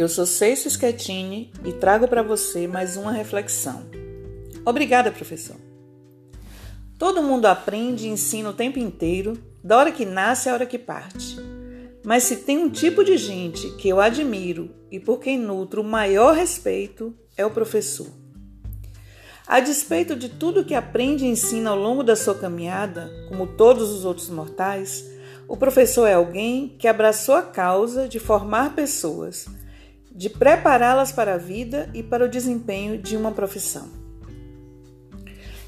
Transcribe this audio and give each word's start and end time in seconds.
Eu 0.00 0.08
sou 0.08 0.24
Ceice 0.24 0.70
Schettini 0.70 1.52
e 1.62 1.74
trago 1.74 2.08
para 2.08 2.22
você 2.22 2.66
mais 2.66 2.96
uma 2.96 3.12
reflexão. 3.12 3.84
Obrigada, 4.64 5.12
professor. 5.12 5.56
Todo 6.98 7.22
mundo 7.22 7.44
aprende 7.44 8.06
e 8.06 8.08
ensina 8.08 8.48
o 8.48 8.54
tempo 8.54 8.78
inteiro, 8.78 9.36
da 9.62 9.76
hora 9.76 9.92
que 9.92 10.06
nasce 10.06 10.48
à 10.48 10.54
hora 10.54 10.64
que 10.64 10.78
parte. 10.78 11.36
Mas 12.02 12.22
se 12.22 12.36
tem 12.36 12.56
um 12.56 12.70
tipo 12.70 13.04
de 13.04 13.18
gente 13.18 13.72
que 13.72 13.90
eu 13.90 14.00
admiro 14.00 14.70
e 14.90 14.98
por 14.98 15.20
quem 15.20 15.38
nutro 15.38 15.82
o 15.82 15.84
maior 15.84 16.34
respeito, 16.34 17.14
é 17.36 17.44
o 17.44 17.50
professor. 17.50 18.08
A 19.46 19.60
despeito 19.60 20.16
de 20.16 20.30
tudo 20.30 20.64
que 20.64 20.74
aprende 20.74 21.26
e 21.26 21.28
ensina 21.28 21.68
ao 21.68 21.78
longo 21.78 22.02
da 22.02 22.16
sua 22.16 22.34
caminhada, 22.34 23.10
como 23.28 23.46
todos 23.46 23.90
os 23.90 24.06
outros 24.06 24.30
mortais, 24.30 25.04
o 25.46 25.58
professor 25.58 26.06
é 26.06 26.14
alguém 26.14 26.74
que 26.78 26.88
abraçou 26.88 27.34
a 27.34 27.42
causa 27.42 28.08
de 28.08 28.18
formar 28.18 28.74
pessoas, 28.74 29.44
de 30.10 30.28
prepará-las 30.28 31.12
para 31.12 31.34
a 31.34 31.38
vida 31.38 31.88
e 31.94 32.02
para 32.02 32.24
o 32.24 32.28
desempenho 32.28 32.98
de 32.98 33.16
uma 33.16 33.32
profissão. 33.32 33.88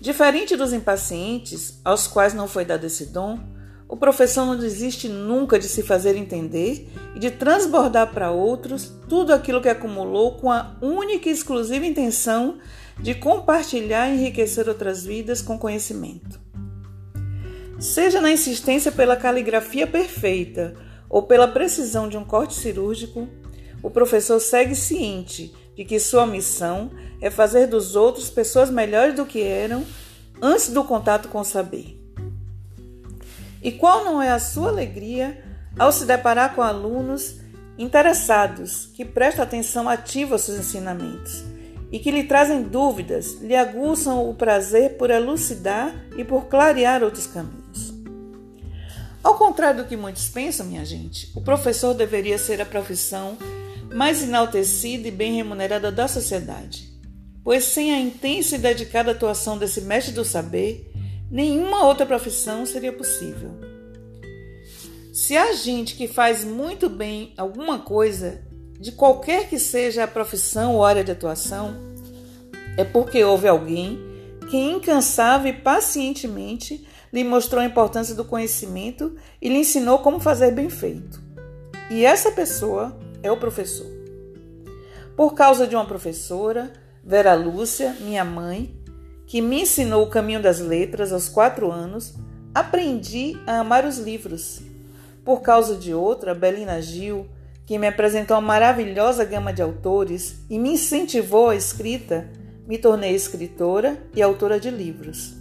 Diferente 0.00 0.56
dos 0.56 0.72
impacientes, 0.72 1.78
aos 1.84 2.06
quais 2.06 2.32
não 2.32 2.48
foi 2.48 2.64
dado 2.64 2.84
esse 2.84 3.06
dom, 3.06 3.38
o 3.86 3.96
professor 3.96 4.46
não 4.46 4.56
desiste 4.56 5.08
nunca 5.08 5.58
de 5.58 5.68
se 5.68 5.82
fazer 5.82 6.16
entender 6.16 6.88
e 7.14 7.18
de 7.18 7.30
transbordar 7.30 8.12
para 8.12 8.30
outros 8.30 8.92
tudo 9.08 9.34
aquilo 9.34 9.60
que 9.60 9.68
acumulou 9.68 10.36
com 10.36 10.50
a 10.50 10.76
única 10.80 11.28
e 11.28 11.32
exclusiva 11.32 11.84
intenção 11.84 12.58
de 12.98 13.14
compartilhar 13.14 14.08
e 14.08 14.14
enriquecer 14.14 14.68
outras 14.68 15.04
vidas 15.04 15.42
com 15.42 15.58
conhecimento. 15.58 16.40
Seja 17.80 18.20
na 18.20 18.30
insistência 18.30 18.92
pela 18.92 19.16
caligrafia 19.16 19.86
perfeita 19.86 20.76
ou 21.08 21.24
pela 21.24 21.48
precisão 21.48 22.08
de 22.08 22.16
um 22.16 22.24
corte 22.24 22.54
cirúrgico, 22.54 23.28
o 23.82 23.90
professor 23.90 24.40
segue 24.40 24.74
ciente 24.74 25.54
de 25.76 25.84
que 25.84 25.98
sua 25.98 26.26
missão 26.26 26.90
é 27.20 27.30
fazer 27.30 27.66
dos 27.66 27.96
outros 27.96 28.30
pessoas 28.30 28.70
melhores 28.70 29.14
do 29.14 29.26
que 29.26 29.42
eram 29.42 29.84
antes 30.40 30.68
do 30.68 30.84
contato 30.84 31.28
com 31.28 31.40
o 31.40 31.44
saber. 31.44 31.98
E 33.62 33.72
qual 33.72 34.04
não 34.04 34.22
é 34.22 34.30
a 34.30 34.38
sua 34.38 34.68
alegria 34.68 35.42
ao 35.78 35.92
se 35.92 36.04
deparar 36.04 36.54
com 36.54 36.62
alunos 36.62 37.36
interessados 37.78 38.86
que 38.94 39.04
prestam 39.04 39.44
atenção 39.44 39.88
ativa 39.88 40.34
aos 40.34 40.42
seus 40.42 40.58
ensinamentos 40.58 41.44
e 41.90 41.98
que 41.98 42.10
lhe 42.10 42.24
trazem 42.24 42.62
dúvidas, 42.62 43.40
lhe 43.40 43.56
aguçam 43.56 44.28
o 44.28 44.34
prazer 44.34 44.96
por 44.96 45.10
elucidar 45.10 45.94
e 46.16 46.24
por 46.24 46.46
clarear 46.46 47.02
outros 47.02 47.26
caminhos. 47.26 47.92
Ao 49.22 49.34
contrário 49.34 49.82
do 49.82 49.88
que 49.88 49.96
muitos 49.96 50.28
pensam, 50.28 50.66
minha 50.66 50.84
gente, 50.84 51.30
o 51.34 51.40
professor 51.40 51.92
deveria 51.92 52.38
ser 52.38 52.60
a 52.60 52.66
profissão 52.66 53.36
mais 53.94 54.22
enaltecida 54.22 55.08
e 55.08 55.10
bem 55.10 55.34
remunerada 55.34 55.90
da 55.90 56.06
sociedade, 56.06 56.88
pois 57.42 57.64
sem 57.64 57.92
a 57.92 57.98
intensa 57.98 58.56
e 58.56 58.58
dedicada 58.58 59.10
atuação 59.10 59.58
desse 59.58 59.80
mestre 59.80 60.12
do 60.12 60.24
saber, 60.24 60.90
Nenhuma 61.30 61.86
outra 61.86 62.04
profissão 62.04 62.66
seria 62.66 62.92
possível. 62.92 63.52
Se 65.14 65.36
há 65.36 65.52
gente 65.52 65.94
que 65.94 66.08
faz 66.08 66.42
muito 66.42 66.88
bem 66.88 67.32
alguma 67.36 67.78
coisa, 67.78 68.42
de 68.80 68.90
qualquer 68.90 69.48
que 69.48 69.56
seja 69.56 70.02
a 70.02 70.08
profissão 70.08 70.74
ou 70.74 70.84
área 70.84 71.04
de 71.04 71.12
atuação, 71.12 71.76
é 72.76 72.82
porque 72.82 73.22
houve 73.22 73.46
alguém 73.46 74.00
que 74.50 74.56
incansável 74.56 75.52
e 75.52 75.56
pacientemente 75.56 76.84
lhe 77.12 77.22
mostrou 77.22 77.62
a 77.62 77.66
importância 77.66 78.14
do 78.14 78.24
conhecimento 78.24 79.16
e 79.40 79.48
lhe 79.48 79.58
ensinou 79.58 80.00
como 80.00 80.18
fazer 80.18 80.50
bem 80.50 80.68
feito. 80.68 81.22
E 81.88 82.04
essa 82.04 82.32
pessoa 82.32 82.98
é 83.22 83.30
o 83.30 83.36
professor. 83.36 83.86
Por 85.16 85.34
causa 85.34 85.66
de 85.66 85.74
uma 85.74 85.84
professora, 85.84 86.72
Vera 87.04 87.34
Lúcia, 87.34 87.96
minha 88.00 88.24
mãe, 88.24 88.74
que 89.26 89.40
me 89.40 89.62
ensinou 89.62 90.04
o 90.04 90.10
caminho 90.10 90.42
das 90.42 90.60
letras 90.60 91.12
aos 91.12 91.28
quatro 91.28 91.70
anos, 91.70 92.14
aprendi 92.54 93.38
a 93.46 93.60
amar 93.60 93.84
os 93.84 93.98
livros. 93.98 94.60
Por 95.24 95.40
causa 95.40 95.76
de 95.76 95.94
outra, 95.94 96.34
Belina 96.34 96.80
Gil, 96.80 97.26
que 97.64 97.78
me 97.78 97.86
apresentou 97.86 98.36
uma 98.36 98.42
maravilhosa 98.48 99.24
gama 99.24 99.52
de 99.52 99.62
autores 99.62 100.44
e 100.50 100.58
me 100.58 100.72
incentivou 100.72 101.50
à 101.50 101.54
escrita, 101.54 102.28
me 102.66 102.78
tornei 102.78 103.14
escritora 103.14 103.96
e 104.14 104.20
autora 104.20 104.58
de 104.58 104.70
livros. 104.70 105.34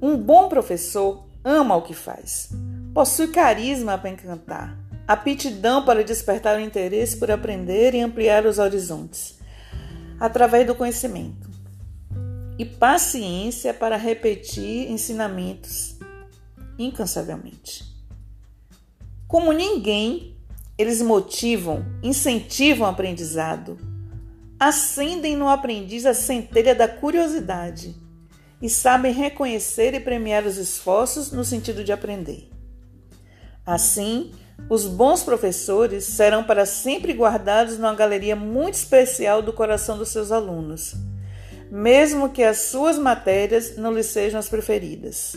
Um 0.00 0.16
bom 0.16 0.48
professor 0.48 1.26
ama 1.42 1.74
o 1.76 1.82
que 1.82 1.94
faz, 1.94 2.50
possui 2.94 3.28
carisma 3.28 3.98
para 3.98 4.10
encantar, 4.10 4.78
aptidão 5.06 5.84
para 5.84 6.02
despertar 6.02 6.56
o 6.56 6.60
interesse 6.60 7.16
por 7.16 7.30
aprender 7.30 7.94
e 7.94 8.00
ampliar 8.00 8.46
os 8.46 8.58
horizontes, 8.58 9.38
através 10.18 10.66
do 10.66 10.74
conhecimento 10.74 11.46
e 12.58 12.64
paciência 12.64 13.74
para 13.74 13.96
repetir 13.96 14.90
ensinamentos 14.90 15.96
incansavelmente. 16.78 17.84
Como 19.28 19.52
ninguém, 19.52 20.36
eles 20.78 21.02
motivam, 21.02 21.84
incentivam 22.02 22.86
o 22.86 22.90
aprendizado, 22.90 23.78
acendem 24.58 25.36
no 25.36 25.48
aprendiz 25.48 26.06
a 26.06 26.14
centelha 26.14 26.74
da 26.74 26.88
curiosidade 26.88 27.94
e 28.60 28.70
sabem 28.70 29.12
reconhecer 29.12 29.94
e 29.94 30.00
premiar 30.00 30.46
os 30.46 30.56
esforços 30.56 31.30
no 31.30 31.44
sentido 31.44 31.84
de 31.84 31.92
aprender. 31.92 32.48
Assim, 33.64 34.32
os 34.68 34.86
bons 34.86 35.22
professores 35.22 36.04
serão 36.04 36.44
para 36.44 36.66
sempre 36.66 37.12
guardados 37.12 37.78
numa 37.78 37.94
galeria 37.94 38.34
muito 38.34 38.74
especial 38.74 39.42
do 39.42 39.52
coração 39.52 39.96
dos 39.96 40.08
seus 40.08 40.32
alunos 40.32 40.94
mesmo 41.70 42.30
que 42.30 42.42
as 42.42 42.58
suas 42.58 42.98
matérias 42.98 43.76
não 43.76 43.92
lhe 43.92 44.02
sejam 44.02 44.38
as 44.38 44.48
preferidas. 44.48 45.34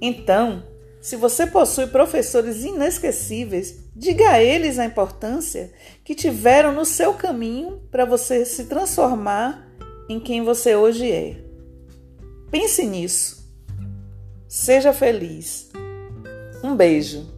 Então, 0.00 0.64
se 1.00 1.16
você 1.16 1.46
possui 1.46 1.86
professores 1.86 2.64
inesquecíveis, 2.64 3.76
diga 3.94 4.30
a 4.30 4.42
eles 4.42 4.78
a 4.78 4.84
importância 4.84 5.72
que 6.02 6.14
tiveram 6.14 6.72
no 6.72 6.84
seu 6.84 7.14
caminho 7.14 7.82
para 7.90 8.04
você 8.04 8.44
se 8.44 8.64
transformar 8.64 9.68
em 10.08 10.20
quem 10.20 10.42
você 10.42 10.76
hoje 10.76 11.10
é. 11.10 11.36
Pense 12.50 12.84
nisso. 12.84 13.44
Seja 14.48 14.92
feliz. 14.92 15.70
Um 16.62 16.76
beijo. 16.76 17.33